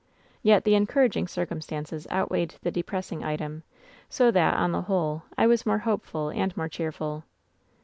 Yet 0.41 0.63
the 0.63 0.73
encouraging 0.73 1.27
circumstances 1.27 2.07
outweighed 2.09 2.55
the 2.63 2.71
depressing 2.71 3.23
item, 3.23 3.61
so 4.09 4.31
that, 4.31 4.55
on 4.55 4.71
the 4.71 4.81
whole, 4.81 5.21
I 5.37 5.45
was 5.45 5.63
more 5.63 5.77
hopeful 5.77 6.29
and 6.29 6.57
more 6.57 6.67
cheerful. 6.67 7.23